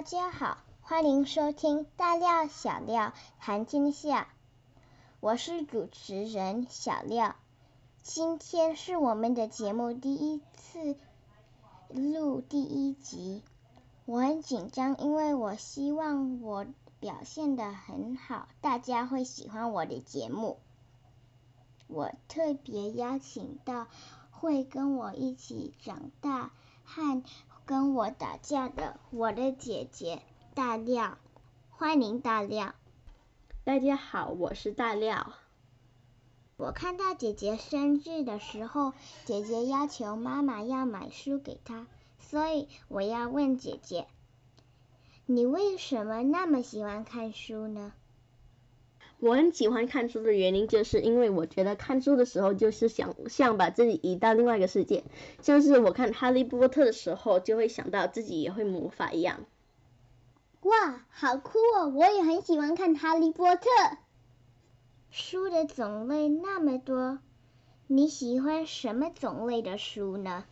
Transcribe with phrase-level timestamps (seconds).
[0.00, 4.28] 大家好，欢迎收听大廖小廖谈天下，
[5.20, 7.36] 我是主持人小廖。
[8.02, 10.96] 今天是我们的节目第一次
[11.90, 13.42] 录第一集，
[14.06, 16.64] 我很紧张，因为我希望我
[16.98, 20.56] 表现的很好，大家会喜欢我的节目。
[21.88, 23.86] 我特别邀请到
[24.30, 26.52] 会跟我一起长大
[26.84, 27.22] 和
[27.70, 30.22] 跟我打架的我的姐姐
[30.56, 31.18] 大廖，
[31.70, 32.74] 欢迎大廖。
[33.62, 35.34] 大家好，我是大廖。
[36.56, 38.92] 我看到姐姐生日的时候，
[39.24, 41.86] 姐姐要求妈妈要买书给她，
[42.18, 44.08] 所以我要问姐姐，
[45.26, 47.92] 你为什么那么喜欢看书呢？
[49.20, 55.04] 我很喜欢看书的原因，就是因为我觉得看书的时候就是想象把自己移到另外一个世界，
[55.42, 59.44] 像是我看《哈利波特》的时候，就会想到自己也会魔法一样。
[60.62, 61.88] 哇，好酷哦！
[61.88, 63.62] 我也很喜欢看《哈利波特》。
[65.10, 67.18] 书的种类那么多，
[67.86, 70.44] 你喜欢什么种类的书呢？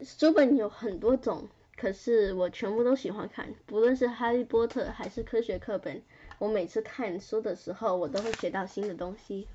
[0.00, 1.48] 书本有很多种，
[1.84, 6.02] 可是我全部都喜欢看，不论是哈利波特还是科学课本，
[6.38, 9.46] 我每次看书的时候，我都会学到新的东西。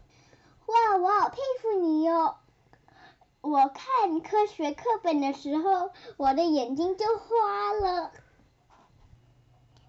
[0.67, 2.35] 哇，我好佩服你哟！
[3.41, 8.11] 我看科学课本的时候，我的眼睛就花了。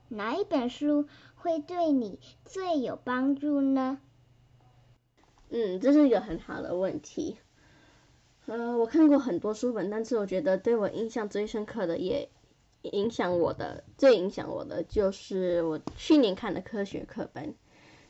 [0.09, 4.01] 哪一本书会对你最有帮助呢？
[5.51, 7.37] 嗯，这是一个很好的问题。
[8.51, 12.29] 呃，我看过很多书本，但是我觉得对我印象最深刻的，也
[12.83, 17.55] 影响我的，最影响我的就是我去年看的科学课本。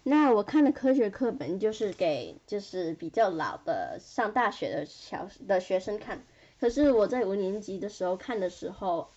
[0.03, 6.25] 那我看的科学课本就是给就是比较老的上大学的小的学生看。
[6.59, 9.09] 可是我在五年级的时候看的时候。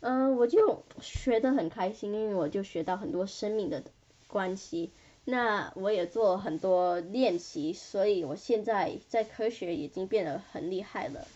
[0.00, 3.82] 嗯，我就学得很开心，因为我就学到很多生命的
[4.28, 4.92] 关系。
[5.30, 11.28] 那我也做很多练习，所以我现在在科学已经变得很厉害了。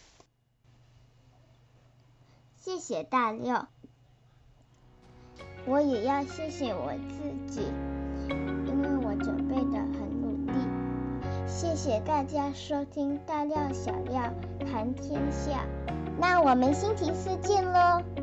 [2.56, 3.66] 谢谢大六，
[5.66, 7.60] 我也要谢谢我自己，
[8.30, 10.53] 因为我准备的很努力。
[11.47, 15.66] 谢谢大家收听大料小料谈天下，
[16.19, 18.22] 那我们星期四见喽。